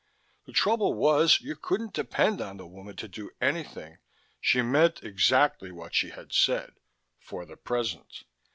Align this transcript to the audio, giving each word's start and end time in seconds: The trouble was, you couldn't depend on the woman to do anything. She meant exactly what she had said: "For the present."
The 0.45 0.51
trouble 0.51 0.93
was, 0.95 1.41
you 1.41 1.55
couldn't 1.55 1.93
depend 1.93 2.41
on 2.41 2.57
the 2.57 2.65
woman 2.65 2.95
to 2.95 3.07
do 3.07 3.29
anything. 3.39 3.99
She 4.39 4.63
meant 4.63 5.03
exactly 5.03 5.71
what 5.71 5.93
she 5.93 6.09
had 6.09 6.33
said: 6.33 6.79
"For 7.19 7.45
the 7.45 7.55
present." 7.55 8.23